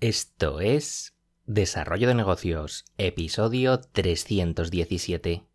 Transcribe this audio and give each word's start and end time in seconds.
Esto 0.00 0.60
es 0.60 1.16
Desarrollo 1.46 2.06
de 2.06 2.14
Negocios, 2.14 2.84
episodio 2.98 3.80
317. 3.80 5.47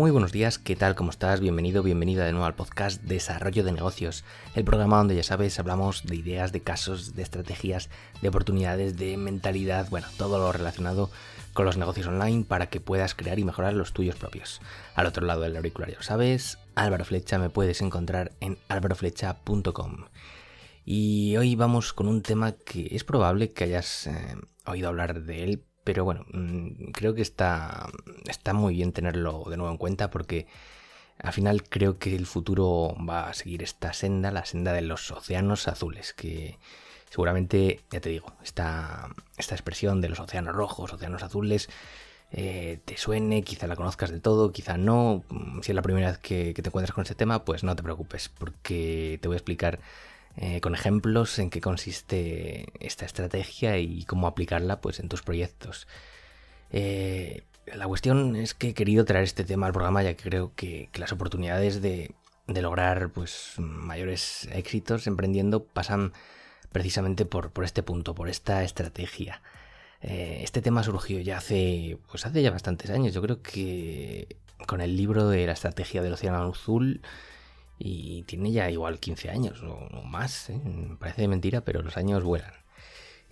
Muy 0.00 0.12
buenos 0.12 0.32
días, 0.32 0.58
¿qué 0.58 0.76
tal? 0.76 0.94
¿Cómo 0.94 1.10
estás? 1.10 1.40
Bienvenido, 1.40 1.82
bienvenida 1.82 2.24
de 2.24 2.32
nuevo 2.32 2.46
al 2.46 2.54
podcast 2.54 3.02
Desarrollo 3.02 3.64
de 3.64 3.72
Negocios, 3.72 4.24
el 4.54 4.64
programa 4.64 4.96
donde 4.96 5.14
ya 5.14 5.22
sabes 5.22 5.58
hablamos 5.58 6.06
de 6.06 6.16
ideas, 6.16 6.52
de 6.52 6.62
casos, 6.62 7.14
de 7.14 7.22
estrategias, 7.22 7.90
de 8.22 8.28
oportunidades, 8.30 8.96
de 8.96 9.18
mentalidad, 9.18 9.90
bueno, 9.90 10.06
todo 10.16 10.38
lo 10.38 10.52
relacionado 10.52 11.10
con 11.52 11.66
los 11.66 11.76
negocios 11.76 12.06
online 12.06 12.46
para 12.48 12.70
que 12.70 12.80
puedas 12.80 13.14
crear 13.14 13.38
y 13.38 13.44
mejorar 13.44 13.74
los 13.74 13.92
tuyos 13.92 14.16
propios. 14.16 14.62
Al 14.94 15.04
otro 15.04 15.26
lado 15.26 15.42
del 15.42 15.54
auricular, 15.54 15.90
ya 15.90 16.02
sabes, 16.02 16.56
Álvaro 16.74 17.04
Flecha 17.04 17.38
me 17.38 17.50
puedes 17.50 17.82
encontrar 17.82 18.32
en 18.40 18.56
álvaroflecha.com. 18.70 20.06
Y 20.86 21.36
hoy 21.36 21.56
vamos 21.56 21.92
con 21.92 22.08
un 22.08 22.22
tema 22.22 22.52
que 22.52 22.88
es 22.92 23.04
probable 23.04 23.52
que 23.52 23.64
hayas 23.64 24.06
eh, 24.06 24.36
oído 24.64 24.88
hablar 24.88 25.24
de 25.24 25.44
él, 25.44 25.64
pero 25.92 26.04
bueno, 26.04 26.24
mm, 26.32 26.92
creo 26.92 27.14
que 27.14 27.22
está, 27.22 27.88
está 28.28 28.52
muy 28.52 28.74
bien 28.74 28.92
tenerlo 28.92 29.44
de 29.50 29.56
nuevo 29.56 29.72
en 29.72 29.76
cuenta 29.76 30.08
porque 30.08 30.46
al 31.18 31.32
final 31.32 31.64
creo 31.64 31.98
que 31.98 32.14
el 32.14 32.26
futuro 32.26 32.94
va 33.08 33.28
a 33.28 33.34
seguir 33.34 33.64
esta 33.64 33.92
senda, 33.92 34.30
la 34.30 34.44
senda 34.44 34.72
de 34.72 34.82
los 34.82 35.10
océanos 35.10 35.66
azules, 35.66 36.14
que 36.14 36.58
seguramente, 37.10 37.80
ya 37.90 38.00
te 38.00 38.08
digo, 38.10 38.32
esta, 38.44 39.08
esta 39.36 39.56
expresión 39.56 40.00
de 40.00 40.10
los 40.10 40.20
océanos 40.20 40.54
rojos, 40.54 40.92
océanos 40.92 41.24
azules, 41.24 41.68
eh, 42.30 42.78
te 42.84 42.96
suene, 42.96 43.42
quizá 43.42 43.66
la 43.66 43.74
conozcas 43.74 44.10
de 44.10 44.20
todo, 44.20 44.52
quizá 44.52 44.78
no. 44.78 45.24
Si 45.62 45.72
es 45.72 45.74
la 45.74 45.82
primera 45.82 46.10
vez 46.10 46.18
que, 46.18 46.54
te 46.54 46.68
encuentras 46.68 46.94
con 46.94 47.02
este 47.02 47.16
tema, 47.16 47.44
pues 47.44 47.64
no 47.64 47.74
te 47.74 47.82
preocupes, 47.82 48.28
porque 48.28 49.18
te 49.20 49.26
voy 49.26 49.34
a 49.34 49.38
explicar 49.38 49.80
eh, 50.36 50.60
con 50.60 50.74
ejemplos 50.74 51.38
en 51.38 51.50
qué 51.50 51.60
consiste 51.60 52.66
esta 52.80 53.04
estrategia 53.04 53.78
y 53.78 54.04
cómo 54.04 54.26
aplicarla 54.26 54.80
pues, 54.80 55.00
en 55.00 55.08
tus 55.08 55.22
proyectos. 55.22 55.86
Eh, 56.70 57.44
la 57.66 57.86
cuestión 57.86 58.36
es 58.36 58.54
que 58.54 58.70
he 58.70 58.74
querido 58.74 59.04
traer 59.04 59.24
este 59.24 59.44
tema 59.44 59.66
al 59.66 59.72
programa 59.72 60.02
ya 60.02 60.14
que 60.14 60.22
creo 60.22 60.52
que, 60.54 60.88
las 60.94 61.12
oportunidades 61.12 61.82
de, 61.82 62.14
de, 62.46 62.62
lograr 62.62 63.10
pues, 63.10 63.54
mayores 63.58 64.48
éxitos 64.52 65.06
emprendiendo 65.06 65.64
pasan 65.64 66.12
precisamente 66.72 67.24
por, 67.24 67.50
por 67.50 67.64
este 67.64 67.82
punto, 67.82 68.14
por 68.14 68.28
esta 68.28 68.62
estrategia. 68.62 69.42
Eh, 70.02 70.40
este 70.42 70.62
tema 70.62 70.82
surgió 70.82 71.20
ya 71.20 71.38
hace, 71.38 71.98
pues 72.10 72.24
hace 72.24 72.42
ya 72.42 72.50
bastantes 72.50 72.90
años. 72.90 73.12
Yo 73.12 73.22
creo 73.22 73.42
que 73.42 74.36
con 74.66 74.80
el 74.80 74.96
libro 74.96 75.28
de 75.28 75.46
la 75.46 75.52
estrategia 75.52 76.02
del 76.02 76.14
Océano 76.14 76.42
Azul 76.42 77.02
y 77.82 78.24
tiene 78.24 78.52
ya 78.52 78.70
igual 78.70 79.00
15 79.00 79.30
años 79.30 79.62
o, 79.62 80.02
más. 80.02 80.50
¿eh? 80.50 80.60
Parece 80.98 81.26
mentira, 81.26 81.62
pero 81.62 81.82
los 81.82 81.96
años 81.96 82.22
vuelan. 82.22 82.52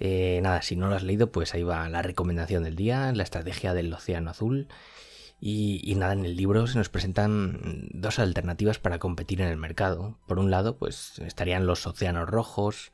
Eh, 0.00 0.40
nada, 0.42 0.62
si 0.62 0.74
no 0.74 0.88
lo 0.88 0.94
has 0.94 1.02
leído, 1.02 1.30
pues 1.30 1.55
ahí 1.55 1.62
va 1.62 1.88
la 1.90 2.00
recomendación 2.00 2.64
del 2.64 2.74
día, 2.74 3.12
la 3.12 3.24
estrategia 3.24 3.74
del 3.74 3.92
Océano 3.92 4.30
Azul. 4.30 4.68
Y, 5.40 5.94
nada, 5.96 6.14
en 6.14 6.24
el 6.24 6.36
libro 6.36 6.66
se 6.66 6.78
nos 6.78 6.88
presentan 6.88 7.88
dos 7.92 8.18
alternativas 8.18 8.78
para 8.78 8.98
competir 8.98 9.40
en 9.40 9.48
el 9.48 9.56
mercado. 9.58 10.18
Por 10.27 10.38
un 10.38 10.50
lado, 10.50 10.77
pues 10.78 11.18
estarían 11.20 11.66
los 11.66 11.86
océanos 11.86 12.28
rojos, 12.28 12.90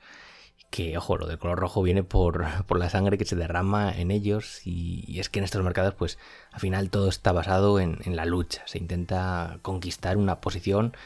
que, 0.70 0.98
ojo, 0.98 1.16
lo 1.16 1.26
del 1.26 1.38
color 1.38 1.58
rojo 1.58 1.82
viene 1.82 2.02
por, 2.02 2.44
por 2.66 2.80
la 2.80 2.90
sangre 2.90 3.16
que 3.16 3.24
se 3.24 3.36
derrama 3.36 3.96
en 3.96 4.10
ellos 4.10 4.60
y, 4.66 5.20
es 5.20 5.28
que 5.28 5.38
en 5.38 5.44
estos 5.44 5.62
mercados, 5.62 5.94
pues 5.94 6.18
al 6.50 6.60
final 6.60 6.90
todo 6.90 7.08
está 7.08 7.30
basado 7.30 7.78
en, 7.78 7.98
la 8.04 8.24
lucha, 8.24 8.62
se 8.66 8.78
intenta 8.78 9.60
conquistar 9.62 10.16
una 10.16 10.40
posición 10.40 10.96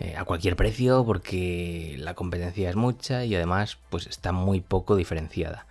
eh, 0.00 0.14
a 0.16 0.24
cualquier 0.24 0.54
precio 0.54 1.04
porque 1.04 1.96
la 1.98 2.14
competencia 2.14 2.70
es 2.70 2.76
mucha 2.76 3.24
y 3.24 3.34
además 3.34 3.78
pues 3.90 4.06
está 4.06 4.30
muy 4.32 4.60
poco 4.60 4.94
diferenciada. 4.94 5.66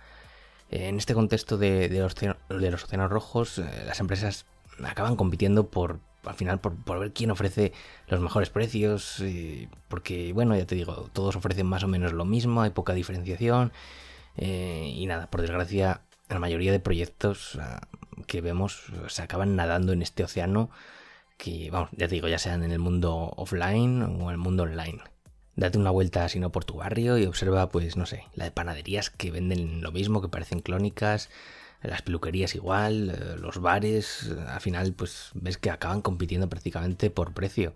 En 0.70 0.98
este 0.98 1.14
contexto 1.14 1.56
de, 1.56 1.88
los, 1.88 2.14
de 2.14 2.70
los 2.70 2.84
océanos 2.84 3.10
rojos, 3.10 3.58
eh, 3.58 3.64
las 3.86 4.00
empresas 4.00 4.44
acaban 4.84 5.16
compitiendo 5.16 5.68
por, 5.68 6.00
al 6.24 6.34
final 6.34 6.60
por, 6.60 6.98
ver 6.98 7.12
quién 7.14 7.30
ofrece 7.30 7.72
los 8.06 8.20
mejores 8.20 8.50
precios, 8.50 9.20
eh, 9.20 9.68
porque 9.88 10.34
bueno, 10.34 10.54
ya 10.56 10.66
te 10.66 10.74
digo, 10.74 11.08
todos 11.14 11.34
ofrecen 11.36 11.66
más 11.66 11.82
o 11.84 11.88
menos 11.88 12.12
lo 12.12 12.26
mismo, 12.26 12.60
hay 12.60 12.70
poca 12.70 12.92
diferenciación 12.92 13.72
y 14.36 15.04
nada, 15.06 15.26
por 15.28 15.40
desgracia, 15.40 16.02
la 16.28 16.38
mayoría 16.38 16.70
de 16.70 16.78
proyectos 16.78 17.58
ah, 17.60 17.80
que 18.26 18.40
vemos 18.40 18.84
se 19.08 19.22
acaban 19.22 19.56
nadando 19.56 19.92
en 19.92 20.02
este 20.02 20.22
océano 20.22 20.70
que, 21.38 21.70
vamos, 21.70 21.88
ya 21.92 22.06
digo, 22.06 22.28
ya 22.28 22.38
sean 22.38 22.62
en 22.62 22.72
el 22.72 22.78
mundo 22.78 23.32
offline 23.36 24.02
o 24.02 24.22
en 24.24 24.30
el 24.30 24.38
mundo 24.38 24.64
online. 24.64 25.00
Date 25.56 25.78
una 25.78 25.90
vuelta 25.90 26.28
si 26.28 26.38
no 26.38 26.52
por 26.52 26.64
tu 26.64 26.74
barrio 26.74 27.16
y 27.16 27.24
observa, 27.24 27.68
pues, 27.70 27.96
no 27.96 28.04
sé, 28.04 28.24
la 28.34 28.44
de 28.44 28.50
panaderías 28.50 29.08
que 29.10 29.30
venden 29.30 29.82
lo 29.82 29.90
mismo, 29.90 30.20
que 30.20 30.28
parecen 30.28 30.60
clónicas, 30.60 31.30
las 31.82 32.02
peluquerías 32.02 32.54
igual, 32.54 33.10
eh, 33.10 33.36
los 33.38 33.60
bares, 33.60 34.30
eh, 34.30 34.44
al 34.48 34.60
final 34.60 34.92
pues 34.92 35.30
ves 35.34 35.58
que 35.58 35.70
acaban 35.70 36.02
compitiendo 36.02 36.48
prácticamente 36.48 37.10
por 37.10 37.32
precio. 37.32 37.74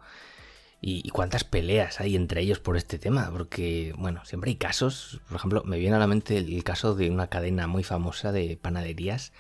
Y, 0.84 1.09
cuántas 1.11 1.44
peleas 1.44 2.00
hay 2.00 2.17
entre 2.17 2.41
ellos 2.41 2.59
por 2.59 2.77
este 2.77 2.99
tema, 2.99 3.31
porque 3.31 3.94
bueno, 3.97 4.25
siempre 4.25 4.50
hay 4.50 4.56
casos, 4.56 5.21
por 5.29 5.37
ejemplo, 5.37 5.62
me 5.65 5.79
viene 5.79 5.94
a 5.94 6.00
la 6.00 6.09
mente 6.09 6.37
el, 6.39 6.65
caso 6.65 6.97
de 6.97 7.09
una 7.09 7.29
cadena 7.29 7.69
muy 7.69 7.84
famosa 7.84 8.33
de 8.33 8.59
panaderías 8.61 9.33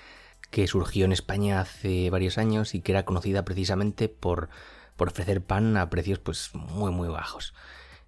que 0.52 0.68
surgió 0.68 1.06
en 1.06 1.12
España 1.12 1.60
hace 1.60 2.10
varios 2.10 2.38
años 2.38 2.74
y 2.74 2.82
que 2.82 2.92
era 2.92 3.04
conocida 3.04 3.44
precisamente 3.44 4.08
por, 4.08 4.50
por 4.96 5.08
ofrecer 5.08 5.42
pan 5.42 5.76
a 5.78 5.90
precios 5.90 6.20
pues 6.20 6.50
muy 6.54 6.92
muy 6.92 7.08
bajos. 7.08 7.54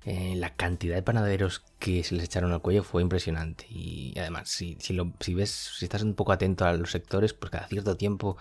Eh, 0.04 0.34
la 0.36 0.54
cantidad 0.54 0.94
de 0.94 1.02
panaderos 1.02 1.64
que 1.78 2.04
se 2.04 2.14
les 2.14 2.24
echaron 2.24 2.52
al 2.52 2.60
cuello 2.60 2.84
fue 2.84 3.00
impresionante. 3.02 3.66
Y 3.70 4.12
además, 4.18 4.50
si, 4.50 4.76
si, 4.78 4.92
lo, 4.92 5.14
si 5.20 5.34
ves, 5.34 5.50
si 5.50 5.86
estás 5.86 6.02
un 6.02 6.14
poco 6.14 6.32
atento 6.32 6.66
a 6.66 6.74
los 6.74 6.90
sectores, 6.90 7.32
pues 7.32 7.50
cada 7.50 7.66
cierto 7.68 7.96
tiempo 7.96 8.36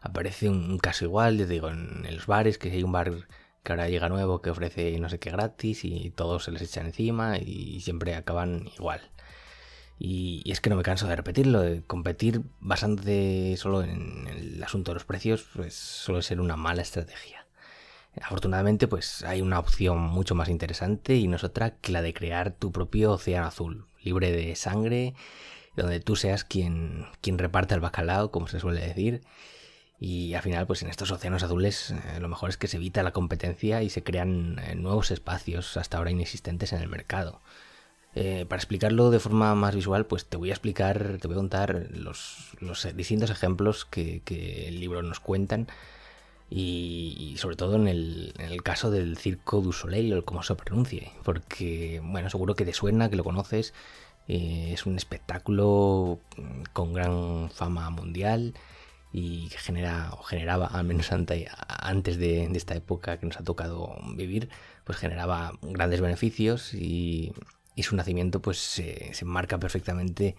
aparece 0.00 0.48
un, 0.50 0.78
caso 0.78 1.04
igual. 1.04 1.38
Yo 1.38 1.46
digo, 1.46 1.70
en, 1.70 2.04
los 2.12 2.26
bares, 2.26 2.58
que 2.58 2.72
hay 2.72 2.82
un 2.82 2.92
bar 2.92 3.12
que 3.62 3.72
ahora 3.72 3.88
llega 3.88 4.08
nuevo 4.08 4.42
que 4.42 4.50
ofrece 4.50 4.98
no 4.98 5.08
sé 5.08 5.18
qué 5.20 5.30
gratis 5.30 5.84
y 5.84 6.10
todos 6.10 6.44
se 6.44 6.50
les 6.52 6.62
echan 6.62 6.86
encima 6.86 7.38
y 7.38 7.80
siempre 7.80 8.14
acaban 8.16 8.68
igual. 8.76 9.00
Y, 9.98 10.42
es 10.50 10.60
que 10.60 10.70
no 10.70 10.76
me 10.76 10.82
canso 10.82 11.06
de 11.06 11.16
repetirlo, 11.16 11.60
de 11.60 11.82
competir 11.84 12.42
basándote 12.60 13.56
solo 13.56 13.82
en 13.82 14.26
el 14.28 14.62
asunto 14.62 14.90
de 14.90 14.94
los 14.94 15.04
precios, 15.04 15.46
pues 15.54 15.74
suele 15.74 16.22
ser 16.22 16.40
una 16.40 16.56
mala 16.56 16.82
estrategia. 16.82 17.46
Afortunadamente, 18.20 18.86
pues 18.86 19.22
hay 19.24 19.40
una 19.40 19.58
opción 19.58 19.98
mucho 19.98 20.34
más 20.34 20.48
interesante 20.48 21.16
y 21.16 21.26
no 21.26 21.36
es 21.36 21.44
otra 21.44 21.76
que 21.76 21.92
la 21.92 22.02
de 22.02 22.14
crear 22.14 22.52
tu 22.52 22.70
propio 22.70 23.12
océano 23.12 23.46
azul, 23.46 23.86
libre 24.02 24.30
de 24.30 24.54
sangre, 24.54 25.14
donde 25.76 26.00
tú 26.00 26.14
seas 26.16 26.44
quien, 26.44 27.06
quien 27.20 27.38
reparte 27.38 27.74
el 27.74 27.80
bacalao, 27.80 28.30
como 28.30 28.46
se 28.46 28.60
suele 28.60 28.80
decir. 28.80 29.22
Y 29.98 30.34
al 30.34 30.42
final, 30.42 30.66
pues 30.66 30.82
en 30.82 30.90
estos 30.90 31.10
océanos 31.10 31.42
azules 31.42 31.90
eh, 31.90 32.20
lo 32.20 32.28
mejor 32.28 32.50
es 32.50 32.56
que 32.56 32.68
se 32.68 32.76
evita 32.76 33.02
la 33.02 33.12
competencia 33.12 33.82
y 33.82 33.90
se 33.90 34.02
crean 34.02 34.58
eh, 34.58 34.74
nuevos 34.74 35.10
espacios 35.10 35.76
hasta 35.76 35.98
ahora 35.98 36.10
inexistentes 36.10 36.72
en 36.72 36.82
el 36.82 36.88
mercado. 36.88 37.40
Eh, 38.16 38.46
para 38.48 38.60
explicarlo 38.60 39.10
de 39.10 39.18
forma 39.18 39.54
más 39.56 39.74
visual, 39.74 40.06
pues 40.06 40.24
te 40.26 40.36
voy 40.36 40.50
a 40.50 40.52
explicar, 40.52 41.18
te 41.20 41.26
voy 41.26 41.34
a 41.34 41.38
contar 41.38 41.88
los, 41.90 42.52
los 42.60 42.86
distintos 42.96 43.30
ejemplos 43.30 43.84
que, 43.84 44.22
el 44.68 44.78
libro 44.78 45.02
nos 45.02 45.18
cuentan 45.18 45.66
y, 46.48 47.34
sobre 47.38 47.56
todo 47.56 47.74
en 47.76 47.88
el, 47.88 48.32
caso 48.62 48.90
del 48.90 49.16
Circo 49.18 49.60
du 49.60 49.72
Soleil, 49.72 50.14
o 50.14 50.24
como 50.24 50.42
se 50.44 50.54
pronuncie, 50.54 51.10
porque, 51.24 52.00
bueno, 52.04 52.30
seguro 52.30 52.54
que 52.54 52.64
te 52.64 52.72
suena, 52.72 53.10
que 53.10 53.16
lo 53.16 53.24
conoces, 53.24 53.74
eh, 54.28 54.70
es 54.72 54.86
un 54.86 54.96
espectáculo 54.96 56.20
con 56.72 56.92
gran 56.94 57.50
fama 57.50 57.90
mundial 57.90 58.54
y 59.12 59.48
que 59.48 59.58
genera, 59.58 60.10
o 60.12 60.22
generaba, 60.22 60.66
al 60.66 60.84
menos 60.84 61.10
antes 61.12 62.18
de, 62.18 62.44
esta 62.54 62.74
época 62.74 63.18
que 63.18 63.26
nos 63.26 63.38
ha 63.38 63.44
tocado 63.44 63.96
vivir, 64.16 64.48
pues 64.84 64.98
generaba 64.98 65.52
grandes 65.62 66.00
beneficios 66.00 66.74
y, 66.74 67.32
su 67.82 67.96
nacimiento 67.96 68.40
pues 68.40 68.58
se, 68.58 69.12
se 69.12 69.24
enmarca 69.24 69.58
perfectamente 69.58 70.36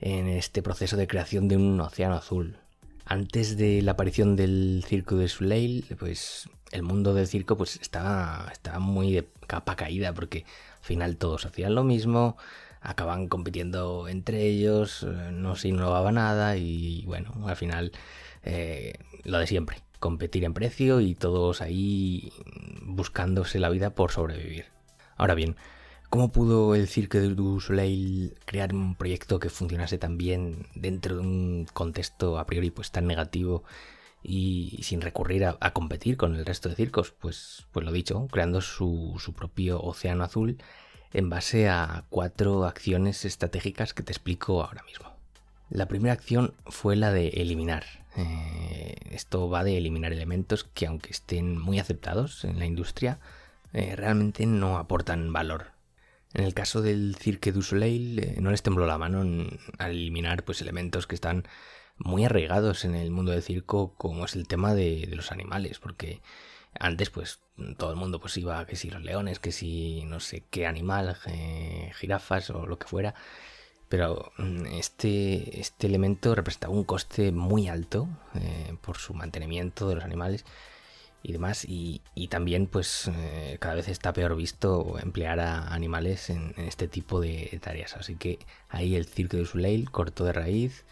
en 0.00 0.26
este 0.26 0.62
proceso 0.62 0.96
de 0.96 1.06
creación 1.06 1.48
de 1.48 1.56
un 1.56 1.80
océano 1.80 2.16
azul, 2.16 2.56
antes 3.04 3.56
de 3.56 3.82
la 3.82 3.92
aparición 3.92 4.36
del 4.36 4.84
circo 4.86 5.16
de 5.16 5.28
Soleil, 5.28 5.84
pues 5.98 6.48
el 6.70 6.82
mundo 6.82 7.14
del 7.14 7.26
circo 7.26 7.56
pues 7.56 7.76
estaba, 7.80 8.48
estaba 8.52 8.78
muy 8.78 9.12
de 9.12 9.28
capa 9.46 9.76
caída 9.76 10.12
porque 10.14 10.44
al 10.78 10.84
final 10.84 11.16
todos 11.16 11.44
hacían 11.44 11.74
lo 11.74 11.84
mismo, 11.84 12.36
acaban 12.80 13.28
compitiendo 13.28 14.08
entre 14.08 14.46
ellos, 14.46 15.02
eh, 15.02 15.30
no 15.32 15.56
se 15.56 15.68
innovaba 15.68 16.12
nada 16.12 16.56
y 16.56 17.04
bueno, 17.06 17.32
al 17.46 17.56
final 17.56 17.92
eh, 18.44 18.94
lo 19.24 19.38
de 19.38 19.46
siempre, 19.46 19.78
competir 19.98 20.44
en 20.44 20.54
precio 20.54 21.00
y 21.00 21.14
todos 21.14 21.60
ahí 21.60 22.32
buscándose 22.82 23.58
la 23.58 23.68
vida 23.68 23.90
por 23.90 24.10
sobrevivir. 24.10 24.66
Ahora 25.16 25.34
bien, 25.34 25.56
¿Cómo 26.12 26.30
pudo 26.30 26.74
el 26.74 26.88
Cirque 26.88 27.20
du 27.20 27.58
Soleil 27.58 28.34
crear 28.44 28.74
un 28.74 28.96
proyecto 28.96 29.40
que 29.40 29.48
funcionase 29.48 29.96
tan 29.96 30.18
bien 30.18 30.66
dentro 30.74 31.14
de 31.14 31.20
un 31.22 31.66
contexto 31.72 32.38
a 32.38 32.44
priori 32.44 32.70
pues 32.70 32.90
tan 32.90 33.06
negativo 33.06 33.64
y 34.22 34.78
sin 34.82 35.00
recurrir 35.00 35.46
a, 35.46 35.72
competir 35.72 36.18
con 36.18 36.34
el 36.36 36.44
resto 36.44 36.68
de 36.68 36.74
circos, 36.74 37.12
pues, 37.12 37.66
pues 37.72 37.86
lo 37.86 37.92
dicho, 37.92 38.28
creando 38.30 38.60
su, 38.60 39.18
su 39.24 39.32
propio 39.32 39.80
océano 39.80 40.22
azul 40.22 40.58
en 41.14 41.30
base 41.30 41.70
a 41.70 42.04
cuatro 42.10 42.66
acciones 42.66 43.24
estratégicas 43.24 43.94
que 43.94 44.02
te 44.02 44.12
explico 44.12 44.62
ahora 44.62 44.82
mismo. 44.82 45.16
La 45.70 45.88
primera 45.88 46.12
acción 46.12 46.52
fue 46.66 46.94
la 46.94 47.10
de 47.10 47.28
eliminar. 47.28 47.84
Eh, 48.18 48.96
esto 49.12 49.48
va 49.48 49.64
de 49.64 49.78
eliminar 49.78 50.12
elementos 50.12 50.64
que 50.74 50.86
aunque 50.86 51.10
estén 51.10 51.58
muy 51.58 51.78
aceptados 51.78 52.44
en 52.44 52.58
la 52.58 52.66
industria, 52.66 53.18
eh, 53.72 53.96
realmente 53.96 54.44
no 54.44 54.76
aportan 54.76 55.32
valor. 55.32 55.72
En 56.34 56.44
el 56.44 56.54
caso 56.54 56.80
del 56.82 57.16
Cirque 57.16 57.52
du 57.52 57.62
Soleil 57.62 58.18
eh, 58.18 58.36
no 58.40 58.50
les 58.50 58.62
tembló 58.62 58.86
la 58.86 58.98
mano 58.98 59.20
al 59.78 59.90
eliminar 59.90 60.44
pues, 60.44 60.60
elementos 60.62 61.06
que 61.06 61.14
están 61.14 61.46
muy 61.98 62.24
arraigados 62.24 62.84
en 62.84 62.94
el 62.94 63.10
mundo 63.10 63.32
del 63.32 63.42
circo 63.42 63.94
como 63.94 64.24
es 64.24 64.34
el 64.34 64.48
tema 64.48 64.74
de, 64.74 65.08
los 65.12 65.30
animales, 65.30 65.78
porque 65.78 66.22
antes 66.78 67.10
pues 67.10 67.40
todo 67.76 67.90
el 67.90 67.96
mundo 67.96 68.18
pues 68.18 68.36
iba 68.38 68.64
que 68.66 68.76
si 68.76 68.90
los 68.90 69.02
leones, 69.02 69.38
que 69.38 69.52
si 69.52 70.04
no 70.04 70.20
sé 70.20 70.44
qué 70.50 70.66
animal, 70.66 71.16
jirafas 71.94 72.50
o 72.50 72.66
lo 72.66 72.78
que 72.78 72.88
fuera, 72.88 73.14
pero 73.92 74.32
mm, 74.38 74.66
este, 74.78 75.60
este 75.60 75.86
elemento 75.86 76.34
representaba 76.34 76.72
un 76.72 76.84
coste 76.84 77.30
muy 77.30 77.68
alto 77.68 78.08
eh, 78.34 78.74
por 78.80 78.96
su 78.96 79.12
mantenimiento 79.12 79.86
de 79.86 79.96
los 79.96 80.04
animales 80.04 80.46
y 81.22 81.32
demás 81.32 81.64
y, 81.64 82.02
también 82.28 82.66
pues 82.66 83.10
eh, 83.14 83.58
cada 83.60 83.74
vez 83.74 83.88
está 83.88 84.12
peor 84.12 84.34
visto 84.36 84.98
emplear 85.00 85.40
a 85.40 85.74
animales 85.74 86.30
en, 86.30 86.54
este 86.56 86.88
tipo 86.88 87.20
de 87.20 87.58
tareas 87.62 87.94
así 87.96 88.16
que 88.16 88.38
ahí 88.68 88.96
el 88.96 89.06
circo 89.06 89.36
de 89.36 89.44
Soleil 89.44 89.90
cortó 89.90 90.24
de 90.24 90.32
raíz 90.32 90.84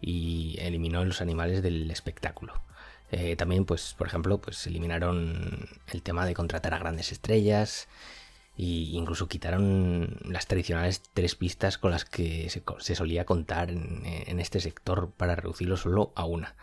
y 0.00 0.56
eliminó 0.60 1.04
los 1.04 1.20
animales 1.20 1.62
del 1.62 1.90
espectáculo 1.90 2.54
eh, 3.12 3.36
también 3.36 3.64
pues 3.64 3.94
por 3.96 4.06
ejemplo 4.06 4.38
pues 4.38 4.66
eliminaron 4.66 5.68
el 5.92 6.02
tema 6.02 6.26
de 6.26 6.34
contratar 6.34 6.74
a 6.74 6.78
grandes 6.78 7.12
estrellas 7.12 7.88
y 8.56 8.96
incluso 8.96 9.28
quitaron 9.28 10.16
las 10.24 10.46
tradicionales 10.46 11.02
tres 11.12 11.34
pistas 11.34 11.76
con 11.76 11.90
las 11.90 12.04
que 12.04 12.48
se, 12.48 12.94
solía 12.94 13.26
contar 13.26 13.70
en, 13.70 14.40
este 14.40 14.60
sector 14.60 15.10
para 15.10 15.36
reducirlo 15.36 15.76
solo 15.76 16.12
a 16.14 16.24
una. 16.24 16.54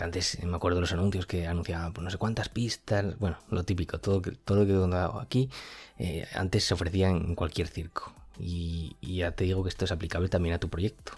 Antes 0.00 0.42
me 0.42 0.56
acuerdo 0.56 0.76
de 0.76 0.82
los 0.82 0.92
anuncios 0.92 1.26
que 1.26 1.46
anunciaban 1.46 1.92
pues, 1.92 2.04
no 2.04 2.10
sé 2.10 2.18
cuántas 2.18 2.48
pistas, 2.48 3.18
bueno, 3.18 3.38
lo 3.50 3.64
típico, 3.64 3.98
todo, 3.98 4.22
todo 4.44 4.64
lo 4.64 4.66
que 4.66 4.72
he 4.72 5.20
aquí, 5.20 5.50
eh, 5.98 6.26
antes 6.34 6.64
se 6.64 6.74
ofrecía 6.74 7.08
en 7.08 7.34
cualquier 7.34 7.68
circo. 7.68 8.12
Y, 8.38 8.96
ya 9.02 9.32
te 9.32 9.44
digo 9.44 9.62
que 9.62 9.68
esto 9.68 9.84
es 9.84 9.92
aplicable 9.92 10.28
también 10.28 10.54
a 10.54 10.58
tu 10.58 10.68
proyecto. 10.68 11.12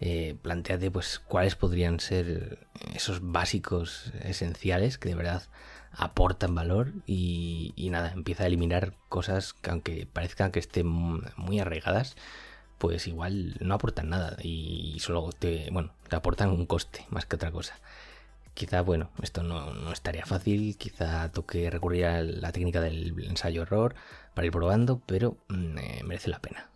Eh, 0.00 0.36
planteate 0.42 0.90
pues 0.90 1.20
cuáles 1.20 1.54
podrían 1.54 2.00
ser 2.00 2.66
esos 2.94 3.20
básicos 3.22 4.12
esenciales 4.22 4.98
que 4.98 5.08
de 5.08 5.14
verdad 5.14 5.42
aportan 5.92 6.54
valor 6.54 6.92
y, 7.06 7.72
nada, 7.90 8.12
empieza 8.12 8.44
a 8.44 8.46
eliminar 8.46 8.94
cosas 9.08 9.52
que 9.54 9.70
aunque 9.70 10.06
parezcan 10.12 10.50
que 10.50 10.58
estén 10.58 10.86
muy 10.88 11.60
arraigadas, 11.60 12.16
pues 12.78 13.06
igual 13.06 13.56
no 13.60 13.74
aportan 13.74 14.10
nada 14.10 14.36
y 14.42 14.98
solo 15.00 15.30
te, 15.32 15.68
bueno, 15.70 15.92
te 16.08 16.16
aportan 16.16 16.50
un 16.50 16.66
coste 16.66 17.06
más 17.10 17.26
que 17.26 17.36
otra 17.36 17.52
cosa. 17.52 17.78
Quizá, 18.54 18.82
bueno, 18.82 19.10
esto 19.22 19.42
no, 19.42 19.74
no 19.74 19.92
es 19.92 20.00
tarea 20.00 20.26
fácil, 20.26 20.76
quizá 20.78 21.30
toque 21.32 21.68
recurrir 21.70 22.06
a 22.06 22.22
la 22.22 22.52
técnica 22.52 22.80
del 22.80 23.14
ensayo-error 23.24 23.94
para 24.34 24.46
ir 24.46 24.52
probando, 24.52 25.00
pero 25.06 25.36
mm, 25.48 25.78
eh, 25.78 26.02
merece 26.04 26.30
la 26.30 26.40
pena. 26.40 26.70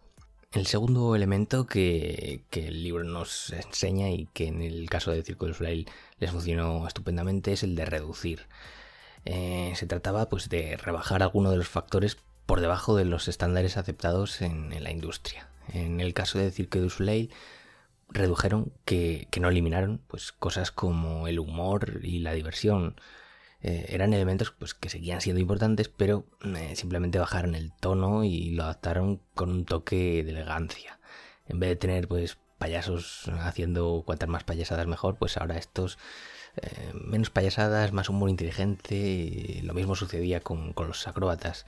El 0.53 0.67
segundo 0.67 1.15
elemento 1.15 1.67
que, 1.67 2.43
el 2.53 2.83
libro 2.83 3.05
nos 3.05 3.53
enseña 3.53 4.09
y 4.09 4.27
que 4.33 4.47
en 4.47 4.63
el 4.63 4.89
caso 4.89 5.11
de 5.11 5.23
Circo 5.23 5.47
de 5.47 5.53
Soleil 5.53 5.87
les 6.19 6.31
funcionó 6.31 6.87
estupendamente 6.87 7.53
es 7.53 7.63
el 7.63 7.77
de 7.77 7.85
reducir. 7.85 8.47
Eh, 9.27 9.73
se 9.77 9.87
trataba 9.87 10.31
pues 10.31 10.49
de 10.49 10.79
rebajar 10.79 11.23
algunos 11.23 11.53
de 11.53 11.59
los 11.59 11.69
factores 11.69 12.17
por 12.47 12.63
debajo 12.63 12.97
de 12.97 13.05
los 13.05 13.29
estándares 13.29 13.77
aceptados 13.77 14.41
en, 14.41 14.83
la 14.83 14.91
industria. 14.91 15.49
En 15.75 16.01
el 16.01 16.15
caso 16.15 16.39
de 16.39 16.51
Cirque 16.51 16.79
du 16.79 16.89
Soleil 16.89 17.31
redujeron 18.11 18.73
que, 18.85 19.29
no 19.41 19.49
eliminaron 19.49 20.01
pues 20.09 20.33
cosas 20.33 20.71
como 20.73 21.29
el 21.29 21.39
humor 21.39 22.01
y 22.03 22.21
la 22.21 22.33
diversión. 22.33 23.01
Eh, 23.61 23.87
eran 23.89 24.13
elementos 24.13 24.53
pues, 24.53 24.75
que 24.75 24.89
seguían 24.89 25.21
siendo 25.21 25.41
importantes, 25.41 25.89
pero 25.89 26.25
eh, 26.45 26.75
simplemente 26.77 27.19
bajaron 27.19 27.55
el 27.55 27.73
tono 27.73 28.25
y 28.25 28.51
lo 28.51 28.65
adaptaron 28.65 29.21
con 29.35 29.51
un 29.51 29.65
toque 29.65 30.23
de 30.25 30.31
elegancia. 30.31 31.01
En 31.47 31.61
vez 31.61 31.71
de 31.71 31.77
tener 31.77 32.09
pues 32.09 32.39
payasos 32.59 33.31
haciendo 33.41 34.03
cuantas 34.05 34.29
más 34.29 34.45
payasadas 34.45 34.87
mejor, 34.87 35.17
pues 35.17 35.37
ahora 35.37 35.57
estos 35.57 35.99
eh, 36.63 36.93
menos 36.95 37.31
payasadas, 37.31 37.93
más 37.93 38.09
humor 38.09 38.31
inteligente. 38.31 39.61
lo 39.63 39.75
mismo 39.75 39.95
sucedía 39.97 40.41
con, 40.41 40.75
los 40.77 41.07
acróbatas. 41.07 41.67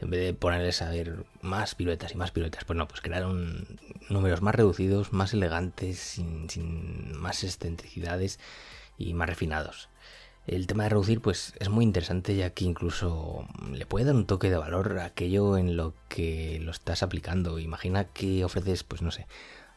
En 0.00 0.10
vez 0.10 0.20
de 0.20 0.34
ponerles 0.34 0.82
a 0.82 0.90
ver 0.90 1.24
más 1.42 1.74
piruetas 1.74 2.12
y 2.12 2.16
más 2.16 2.30
piruetas, 2.30 2.64
pues 2.64 2.76
no, 2.76 2.88
pues 2.88 3.00
crearon 3.00 3.78
números 4.08 4.42
más 4.42 4.54
reducidos, 4.54 5.12
más 5.12 5.34
elegantes, 5.34 5.98
sin, 5.98 6.48
sin 6.48 7.16
más 7.16 7.44
excentricidades 7.44 8.40
y 8.98 9.14
más 9.14 9.28
refinados. 9.28 9.88
El 10.46 10.66
tema 10.66 10.84
de 10.84 10.90
reducir 10.90 11.20
pues 11.20 11.54
es 11.60 11.68
muy 11.68 11.84
interesante 11.84 12.34
ya 12.34 12.50
que 12.50 12.64
incluso 12.64 13.46
le 13.72 13.86
puede 13.86 14.06
dar 14.06 14.14
un 14.14 14.26
toque 14.26 14.50
de 14.50 14.56
valor 14.56 14.98
a 14.98 15.04
aquello 15.04 15.58
en 15.58 15.76
lo 15.76 15.94
que 16.08 16.58
lo 16.62 16.70
estás 16.70 17.02
aplicando. 17.02 17.58
Imagina 17.58 18.04
que 18.04 18.44
ofreces 18.44 18.82
pues 18.82 19.02
no 19.02 19.10
sé, 19.10 19.26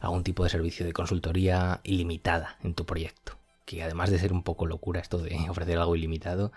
algún 0.00 0.24
tipo 0.24 0.42
de 0.42 0.50
servicio 0.50 0.86
de 0.86 0.92
consultoría 0.92 1.80
ilimitada 1.84 2.56
en 2.62 2.74
tu 2.74 2.86
proyecto 2.86 3.38
que 3.64 3.82
además 3.82 4.10
de 4.10 4.18
ser 4.18 4.32
un 4.32 4.42
poco 4.42 4.66
locura 4.66 5.00
esto 5.00 5.18
de 5.18 5.34
ofrecer 5.50 5.78
algo 5.78 5.96
ilimitado, 5.96 6.52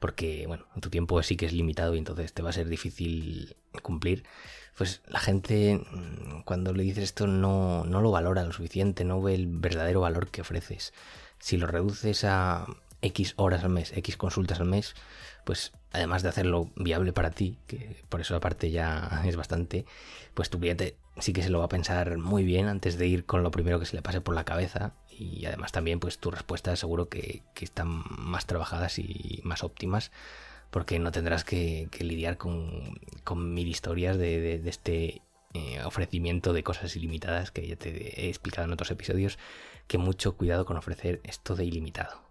porque 0.00 0.46
bueno, 0.48 0.64
tu 0.80 0.90
tiempo 0.90 1.22
sí 1.22 1.36
que 1.36 1.46
es 1.46 1.52
limitado 1.52 1.94
y 1.94 1.98
entonces 1.98 2.32
te 2.32 2.42
va 2.42 2.50
a 2.50 2.54
ser 2.54 2.68
difícil 2.68 3.54
cumplir, 3.82 4.24
pues 4.76 5.02
la 5.06 5.20
gente 5.20 5.76
mm, 5.76 6.42
cuando 6.44 6.72
le 6.72 6.82
dices 6.82 7.04
esto 7.04 7.26
no, 7.26 7.84
no 7.84 8.00
lo 8.00 8.10
valora 8.10 8.42
lo 8.42 8.52
suficiente, 8.52 9.04
no 9.04 9.22
ve 9.22 9.34
el 9.34 9.46
verdadero 9.46 10.00
valor 10.00 10.28
que 10.28 10.40
ofreces. 10.40 10.92
Si 11.38 11.56
lo 11.56 11.66
reduces 11.66 12.24
a 12.24 12.66
X 13.02 13.34
horas 13.36 13.64
al 13.64 13.70
mes, 13.70 13.92
X 13.96 14.16
consultas 14.16 14.60
al 14.60 14.66
mes, 14.66 14.94
pues 15.44 15.72
además 15.92 16.22
de 16.22 16.28
hacerlo 16.28 16.70
viable 16.76 17.12
para 17.12 17.30
ti, 17.30 17.58
que 17.66 18.02
por 18.08 18.20
eso 18.20 18.36
aparte 18.36 18.70
ya 18.70 19.22
es 19.26 19.36
bastante, 19.36 19.86
pues 20.34 20.50
tu 20.50 20.58
cliente 20.60 20.96
sí 21.18 21.32
que 21.32 21.42
se 21.42 21.50
lo 21.50 21.58
va 21.58 21.66
a 21.66 21.68
pensar 21.68 22.18
muy 22.18 22.44
bien 22.44 22.68
antes 22.68 22.98
de 22.98 23.06
ir 23.06 23.24
con 23.24 23.42
lo 23.42 23.50
primero 23.50 23.78
que 23.78 23.86
se 23.86 23.96
le 23.96 24.02
pase 24.02 24.20
por 24.20 24.34
la 24.34 24.44
cabeza 24.44 24.94
y 25.10 25.44
además 25.44 25.72
también 25.72 26.00
pues 26.00 26.18
tus 26.18 26.32
respuestas 26.32 26.78
seguro 26.78 27.08
que, 27.08 27.42
están 27.60 28.04
más 28.18 28.46
trabajadas 28.46 28.98
y 28.98 29.40
más 29.44 29.62
óptimas 29.64 30.10
porque 30.70 30.98
no 30.98 31.12
tendrás 31.12 31.44
que, 31.44 31.88
lidiar 31.98 32.36
con, 32.36 32.98
mil 33.36 33.68
historias 33.68 34.16
de, 34.16 34.62
este 34.66 35.22
eh, 35.52 35.82
ofrecimiento 35.84 36.52
de 36.52 36.62
cosas 36.62 36.94
ilimitadas 36.96 37.50
que 37.50 37.66
ya 37.66 37.76
te 37.76 38.24
he 38.24 38.28
explicado 38.28 38.66
en 38.66 38.72
otros 38.72 38.90
episodios 38.90 39.38
que 39.88 39.98
mucho 39.98 40.36
cuidado 40.36 40.64
con 40.64 40.76
ofrecer 40.76 41.20
esto 41.24 41.56
de 41.56 41.64
ilimitado. 41.64 42.29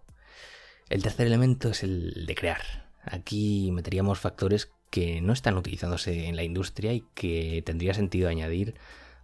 El 0.90 1.04
tercer 1.04 1.28
elemento 1.28 1.70
es 1.70 1.84
el 1.84 2.26
de 2.26 2.34
crear. 2.34 2.90
Aquí 3.04 3.70
meteríamos 3.72 4.18
factores 4.18 4.72
que 4.90 5.20
no 5.20 5.32
están 5.32 5.56
utilizándose 5.56 6.26
en 6.26 6.34
la 6.34 6.42
industria 6.42 6.92
y 6.92 7.04
que 7.14 7.62
tendría 7.64 7.94
sentido 7.94 8.28
añadir 8.28 8.74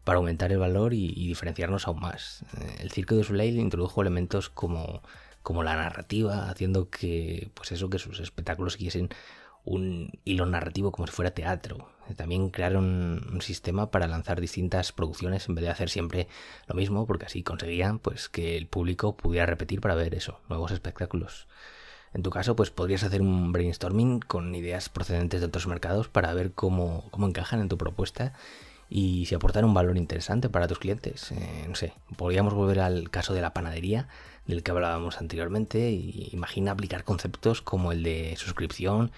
para 0.05 0.19
aumentar 0.19 0.53
el 0.53 0.59
valor 0.59 0.95
y, 0.95 1.09
diferenciarnos 1.27 1.89
aún 1.89 1.99
más. 1.99 2.45
Eh, 2.57 2.77
el 2.83 2.93
Circo 2.93 3.17
de 3.17 3.25
Soleil 3.25 3.59
introdujo 3.59 4.01
elementos 4.01 4.49
como, 4.49 5.03
como 5.43 5.65
la 5.65 5.75
narrativa, 5.75 6.49
haciendo 6.49 6.89
que, 6.89 7.51
pues 7.55 7.73
eso, 7.73 7.91
que 7.91 7.99
sus 7.99 8.21
espectáculos 8.21 8.75
siguiesen 8.75 9.09
un 9.67 10.13
hilo 10.25 10.47
narrativo 10.47 10.93
como 10.93 11.07
si 11.07 11.13
fuera 11.13 11.33
teatro. 11.33 11.89
También 12.17 12.51
crearon 12.51 13.27
un 13.33 13.43
sistema 13.43 13.91
para 13.91 14.07
lanzar 14.07 14.41
distintas 14.41 14.93
producciones 14.93 15.49
en 15.49 15.57
vez 15.57 15.65
de 15.65 15.71
hacer 15.71 15.91
siempre 15.91 16.29
lo 16.69 16.75
mismo, 16.75 17.07
porque 17.07 17.27
así 17.27 17.43
conseguían 17.43 17.99
pues 17.99 18.29
que 18.29 18.57
el 18.57 18.69
público 18.69 19.17
pudiera 19.17 19.45
repetir 19.45 19.81
para 19.81 19.97
ver 19.97 20.15
eso, 20.15 20.41
nuevos 20.49 20.71
espectáculos. 20.71 21.49
En 22.15 22.23
tu 22.23 22.31
caso, 22.31 22.57
pues 22.57 22.71
podrías 22.71 23.03
hacer 23.03 23.21
un 23.21 23.53
brainstorming 23.53 24.21
con 24.21 24.55
ideas 24.55 24.89
procedentes 24.89 25.41
de 25.41 25.49
otros 25.49 25.67
mercados 25.67 26.09
para 26.09 26.33
ver 26.33 26.53
cómo, 26.53 27.05
cómo 27.11 27.27
encajan 27.27 27.61
en 27.61 27.69
tu 27.69 27.77
propuesta 27.77 28.33
y 28.89 29.27
si 29.27 29.35
aportan 29.35 29.65
un 29.65 29.75
valor 29.75 29.97
interesante 29.97 30.49
para 30.49 30.69
tus 30.69 30.79
clientes. 30.79 31.33
Eh, 31.33 31.67
no 31.69 31.75
sé, 31.75 31.93
podríamos 32.17 32.55
volver 32.55 32.81
al 32.81 33.11
caso 33.11 33.35
de 33.35 33.41
la 33.41 33.53
panadería 33.53 34.09
del 34.47 34.63
que 34.63 34.71
hablábamos 34.71 35.19
anteriormente 35.19 35.91
y 35.91 36.29
imagina 36.33 36.71
aplicar 36.71 37.03
conceptos 37.05 37.63
como 37.63 37.91
el 37.93 38.05
de 38.05 38.37
suscripción 38.37 39.11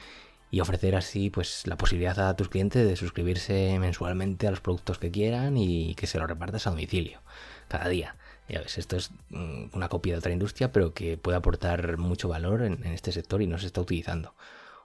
y 0.51 0.61
ofrecer 0.61 0.97
así 0.97 1.31
pues 1.31 1.67
la 1.67 1.77
posibilidad 1.77 2.29
a 2.29 2.37
tus 2.37 2.49
clientes 2.49 2.87
de 2.87 2.97
suscribirse 2.97 3.77
mensualmente 3.79 4.47
a 4.47 4.51
los 4.51 4.61
productos 4.61 4.99
que 4.99 5.11
quieran 5.11 5.57
y 5.57 5.95
que 5.95 6.07
se 6.07 6.19
los 6.19 6.29
repartas 6.29 6.67
a 6.67 6.71
domicilio 6.71 7.21
cada 7.69 7.89
día. 7.89 8.17
Ya 8.49 8.61
ves, 8.61 8.79
esto 8.79 8.97
es 8.97 9.11
mm, 9.29 9.67
una 9.75 9.89
copia 9.89 10.15
de 10.15 10.21
otra 10.21 10.33
industria, 10.33 10.73
pero 10.73 10.95
que 10.95 11.19
puede 11.19 11.37
aportar 11.37 11.99
mucho 11.99 12.29
valor 12.29 12.63
en, 12.63 12.85
en 12.85 12.93
este 12.93 13.13
sector 13.13 13.43
y 13.43 13.47
no 13.47 13.59
se 13.59 13.67
está 13.67 13.81
utilizando. 13.83 14.35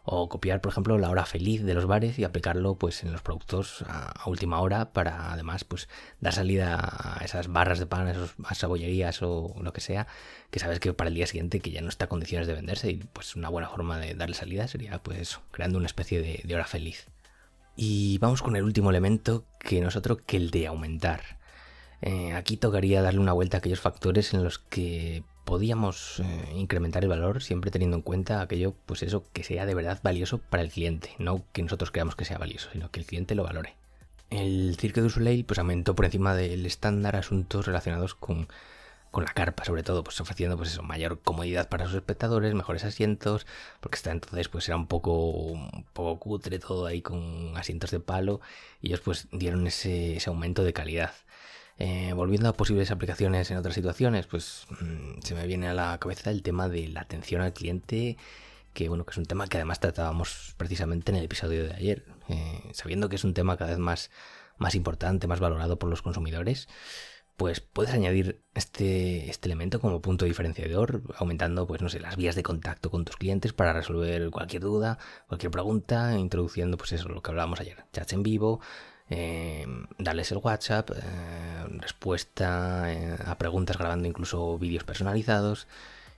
O 0.06 0.28
copiar, 0.28 0.60
por 0.60 0.72
ejemplo, 0.72 0.98
la 0.98 1.10
hora 1.10 1.26
feliz 1.26 1.64
de 1.64 1.74
los 1.74 1.86
bares 1.86 2.20
y 2.20 2.26
aplicarlo 2.26 2.76
pues 2.76 3.04
en 3.04 3.14
los 3.14 3.22
productos 3.22 3.86
a, 3.88 4.14
última 4.30 4.60
hora 4.60 4.92
para 4.92 5.32
además 5.32 5.64
pues 5.64 5.88
dar 6.20 6.34
salida 6.34 6.78
a 6.78 7.24
esas 7.24 7.48
barras 7.48 7.80
de 7.80 7.86
pan, 7.86 8.08
a 8.08 8.52
esas 8.52 9.22
o 9.22 9.56
lo 9.62 9.72
que 9.72 9.80
sea, 9.80 10.08
que 10.52 10.60
sabes 10.60 10.82
que 10.82 10.92
para 10.94 11.08
el 11.08 11.16
día 11.16 11.26
siguiente 11.26 11.62
que 11.62 11.72
ya 11.72 11.82
no 11.82 11.88
está 11.88 12.06
en 12.06 12.10
condiciones 12.10 12.48
de 12.48 12.54
venderse 12.54 12.92
y 12.92 12.96
pues 12.98 13.38
una 13.38 13.48
buena 13.48 13.70
forma 13.70 13.98
de 13.98 14.14
darle 14.14 14.36
salida 14.36 14.68
sería 14.68 15.02
pues 15.02 15.40
creando 15.52 15.78
una 15.78 15.88
especie 15.88 16.22
de, 16.22 16.54
hora 16.54 16.66
feliz. 16.66 17.08
Y 17.78 18.18
vamos 18.18 18.42
con 18.42 18.58
el 18.58 18.64
último 18.64 18.90
elemento 18.90 19.46
que 19.58 19.80
no 19.80 19.88
es 19.88 19.96
otro 19.96 20.18
que 20.18 20.36
el 20.36 20.52
de 20.52 20.68
aumentar. 20.68 21.40
Eh, 22.02 22.34
aquí 22.34 22.58
tocaría 22.58 23.02
darle 23.02 23.22
una 23.22 23.32
vuelta 23.32 23.58
a 23.58 23.60
aquellos 23.60 23.80
factores 23.80 24.34
en 24.34 24.44
los 24.44 24.60
que 24.60 25.24
podíamos 25.46 26.20
eh, 26.20 26.54
incrementar 26.56 27.04
el 27.04 27.10
valor 27.10 27.44
siempre 27.44 27.72
teniendo 27.72 27.98
en 27.98 28.04
cuenta 28.04 28.42
aquello, 28.42 28.74
pues 28.86 29.04
eso, 29.04 29.24
que 29.34 29.44
sea 29.44 29.66
de 29.66 29.76
verdad 29.76 30.00
valioso 30.04 30.38
para 30.38 30.64
el 30.64 30.72
cliente, 30.72 31.12
no 31.20 31.44
que 31.52 31.64
nosotros 31.64 31.92
creamos 31.92 32.16
que 32.16 32.26
sea 32.26 32.38
valioso, 32.38 32.70
sino 32.72 32.90
que 32.92 33.00
el 33.00 33.06
cliente 33.06 33.36
lo 33.36 33.44
valore. 33.44 33.76
El 34.30 34.76
Cirque 34.80 35.02
du 35.02 35.10
Soleil 35.10 35.46
pues 35.46 35.60
aumentó 35.60 35.96
por 35.96 36.06
encima 36.06 36.36
del 36.36 36.66
estándar 36.66 37.16
asuntos 37.16 37.68
relacionados 37.68 38.16
con, 38.16 38.48
con 39.12 39.26
la 39.26 39.32
carpa, 39.32 39.64
sobre 39.64 39.84
todo, 39.84 40.04
pues 40.04 40.20
ofreciendo 40.22 40.58
pues 40.58 40.72
eso, 40.72 40.82
mayor 40.82 41.20
comodidad 41.20 41.70
para 41.70 41.86
sus 41.86 41.94
espectadores, 41.94 42.56
mejores 42.56 42.84
asientos, 42.84 43.46
porque 43.80 43.98
hasta 43.98 44.12
entonces 44.12 44.50
pues 44.50 44.68
era 44.68 44.76
un 44.76 44.88
poco, 44.88 45.30
un 45.30 45.86
poco 45.94 46.18
cutre 46.20 46.58
todo 46.58 46.88
ahí 46.88 47.04
con 47.04 47.56
asientos 47.56 47.92
de 47.92 48.00
palo, 48.00 48.42
y 48.82 48.88
ellos 48.88 49.02
pues 49.02 49.28
dieron 49.32 49.68
ese, 49.68 50.16
ese 50.16 50.30
aumento 50.32 50.64
de 50.64 50.74
calidad. 50.74 51.14
Eh, 51.80 52.14
volviendo 52.14 52.50
a 52.50 52.54
posibles 52.54 52.92
aplicaciones 52.92 53.50
en 53.50 53.58
otras 53.58 53.74
situaciones, 53.76 54.28
pues 54.28 54.68
mm, 54.80 55.22
se 55.24 55.36
me 55.36 55.48
viene 55.48 55.68
a 55.68 55.74
la 55.74 55.98
cabeza 55.98 56.30
el 56.30 56.44
tema 56.44 56.70
de 56.70 56.88
la 56.88 57.02
atención 57.02 57.42
al 57.42 57.54
cliente, 57.54 58.18
que 58.74 58.90
bueno, 58.90 59.06
que 59.06 59.12
es 59.12 59.18
un 59.18 59.26
tema 59.26 59.48
que 59.48 59.58
además 59.58 59.80
tratábamos 59.80 60.54
precisamente 60.58 61.12
en 61.12 61.18
el 61.18 61.26
episodio 61.26 61.64
de 61.64 61.74
ayer, 61.74 62.06
eh, 62.30 62.72
sabiendo 62.74 63.10
que 63.10 63.16
es 63.16 63.24
un 63.24 63.34
tema 63.34 63.58
cada 63.58 63.72
vez 63.72 63.80
más, 63.80 64.12
más 64.58 64.76
importante, 64.76 65.28
más 65.28 65.40
valorado 65.40 65.80
por 65.80 65.90
los 65.90 66.02
consumidores. 66.02 66.68
Pues 67.38 67.62
puedes 67.62 67.94
añadir 67.94 68.44
este, 68.54 69.30
este 69.30 69.48
elemento 69.48 69.80
como 69.80 70.02
punto 70.02 70.26
diferenciador, 70.26 71.02
aumentando, 71.18 71.66
pues 71.66 71.82
no 71.82 71.90
sé, 71.90 72.00
las 72.00 72.16
vías 72.16 72.36
de 72.36 72.44
contacto 72.44 72.92
con 72.92 73.06
tus 73.06 73.18
clientes 73.18 73.54
para 73.54 73.74
resolver 73.74 74.30
cualquier 74.30 74.62
duda, 74.62 75.00
cualquier 75.28 75.52
pregunta, 75.52 76.18
introduciendo, 76.20 76.78
pues 76.78 76.92
eso, 76.94 77.10
lo 77.10 77.24
que 77.24 77.32
hablábamos 77.32 77.60
ayer, 77.60 77.86
chats 77.92 78.14
en 78.14 78.22
vivo, 78.22 78.62
eh, 79.10 79.66
darles 79.98 80.32
el 80.32 80.40
WhatsApp, 80.40 80.92
eh, 80.92 81.66
respuesta 81.80 82.92
eh, 82.92 83.18
a 83.26 83.38
preguntas 83.38 83.78
grabando 83.78 84.08
incluso 84.08 84.58
vídeos 84.58 84.84
personalizados. 84.84 85.68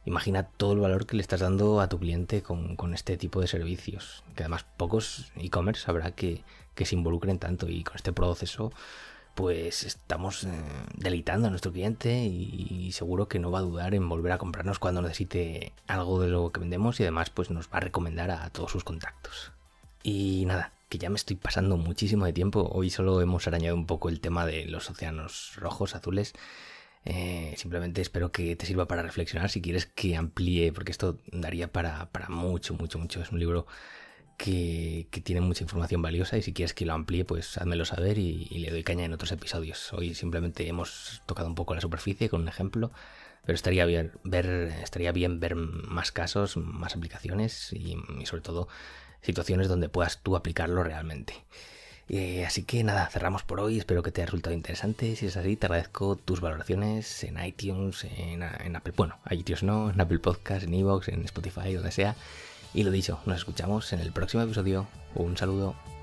Imagina 0.06 0.44
todo 0.44 0.74
el 0.74 0.80
valor 0.80 1.08
que 1.08 1.16
le 1.16 1.22
estás 1.22 1.40
dando 1.40 1.82
a 1.82 1.90
tu 1.90 2.00
cliente 2.00 2.44
con, 2.44 2.94
este 2.94 3.18
tipo 3.18 3.42
de 3.42 3.48
servicios. 3.48 4.24
Que 4.36 4.44
además 4.44 4.66
pocos 4.78 5.32
e-commerce 5.36 5.90
habrá 5.90 6.12
que, 6.12 6.44
se 6.76 6.96
involucren 6.96 7.40
tanto 7.40 7.70
y 7.70 7.84
con 7.84 7.96
este 7.96 8.14
proceso 8.14 8.72
pues 9.34 9.84
estamos 9.84 10.48
deleitando 10.96 11.48
a 11.48 11.50
nuestro 11.50 11.74
cliente 11.74 12.24
y, 12.24 12.92
seguro 12.94 13.28
que 13.28 13.40
no 13.40 13.52
va 13.52 13.60
a 13.60 13.64
dudar 13.64 13.94
en 13.94 14.08
volver 14.08 14.32
a 14.32 14.38
comprarnos 14.38 14.80
cuando 14.80 15.02
necesite 15.02 15.74
algo 15.88 16.22
de 16.22 16.30
lo 16.30 16.52
que 16.54 16.62
vendemos 16.62 17.00
y 17.00 17.04
además 17.04 17.32
pues 17.32 17.50
nos 17.50 17.68
va 17.68 17.78
a 17.78 17.80
recomendar 17.82 18.32
a 18.32 18.50
todos 18.52 18.72
sus 18.72 18.86
contactos. 18.86 19.52
Y 20.04 20.46
nada, 20.46 20.72
que 20.90 20.98
ya 20.98 21.10
me 21.10 21.16
estoy 21.16 21.36
pasando 21.36 21.78
muchísimo 21.78 22.26
de 22.26 22.34
tiempo. 22.34 22.70
Hoy 22.72 22.90
solo 22.90 23.22
hemos 23.22 23.48
arañado 23.48 23.76
un 23.76 23.86
poco 23.86 24.10
el 24.10 24.20
tema 24.20 24.46
de 24.46 24.66
los 24.66 24.90
océanos 24.90 25.54
rojos, 25.58 25.96
azules. 25.96 26.34
Eh, 27.06 27.54
simplemente 27.58 28.02
espero 28.02 28.32
que 28.32 28.56
te 28.56 28.66
sirva 28.66 28.88
para 28.88 29.04
reflexionar 29.04 29.50
si 29.50 29.62
quieres 29.62 29.86
que 29.86 30.16
amplíe, 30.16 30.74
porque 30.74 30.92
esto 30.92 31.20
daría 31.32 31.72
para, 31.72 32.10
mucho, 32.30 32.74
mucho, 32.74 33.00
mucho. 33.00 33.22
Es 33.22 33.32
un 33.32 33.40
libro 33.40 33.68
que, 34.38 35.08
tiene 35.24 35.42
mucha 35.42 35.64
información 35.64 36.02
valiosa 36.02 36.38
y 36.38 36.42
si 36.42 36.54
quieres 36.54 36.74
que 36.74 36.86
lo 36.86 36.94
amplíe, 36.94 37.26
pues 37.26 37.58
házmelo 37.58 37.86
saber 37.86 38.18
y, 38.18 38.46
le 38.60 38.72
doy 38.72 38.84
caña 38.84 39.06
en 39.06 39.14
otros 39.14 39.32
episodios. 39.32 39.94
Hoy 39.94 40.14
simplemente 40.14 40.68
hemos 40.68 41.22
tocado 41.26 41.48
un 41.48 41.56
poco 41.56 41.76
la 41.76 41.82
superficie 41.82 42.30
con 42.30 42.42
un 42.42 42.48
ejemplo, 42.48 42.92
pero 43.46 43.56
estaría 43.56 43.86
bien 43.86 44.12
ver, 44.24 44.46
estaría 44.84 45.12
bien 45.12 45.40
ver 45.40 45.56
más 45.56 46.12
casos, 46.12 46.58
más 46.58 46.96
aplicaciones 46.96 47.72
y 47.74 47.98
sobre 48.26 48.42
todo 48.42 48.68
situaciones 49.26 49.68
donde 49.68 49.90
puedas 49.90 50.20
tú 50.20 50.36
aplicarlo 50.36 50.84
realmente. 50.84 51.34
Eh, 52.08 52.46
así 52.46 52.64
que 52.64 52.84
nada, 52.84 53.08
cerramos 53.08 53.44
por 53.44 53.60
hoy. 53.60 53.80
Espero 53.80 54.04
que 54.04 54.12
te 54.12 54.22
haya 54.22 54.28
resultado 54.28 54.56
interesante. 54.56 55.16
Si 55.16 55.26
es 55.26 55.38
así, 55.38 55.56
te 55.56 55.66
agradezco 55.66 56.16
tus 56.16 56.40
valoraciones 56.42 57.24
en 57.24 57.44
iTunes, 57.44 58.04
en, 58.04 58.44
en 58.44 58.76
Apple, 58.76 58.94
bueno, 58.96 59.18
iTunes 59.32 59.64
no, 59.64 59.90
en 59.90 60.00
Apple 60.00 60.20
Podcast, 60.20 60.64
en 60.64 60.74
Evox, 60.74 61.08
en 61.08 61.24
Spotify, 61.26 61.74
donde 61.74 61.92
sea. 61.92 62.16
Y 62.74 62.84
lo 62.84 62.92
dicho, 62.92 63.20
nos 63.26 63.38
escuchamos 63.38 63.92
en 63.94 64.02
el 64.02 64.12
próximo 64.12 64.44
episodio. 64.44 64.88
Un 65.16 65.38
saludo. 65.38 65.95